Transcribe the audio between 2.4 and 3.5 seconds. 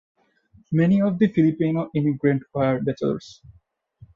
were bachelors.